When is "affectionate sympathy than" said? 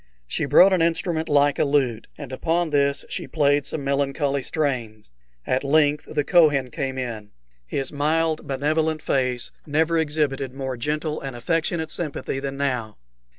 11.35-12.57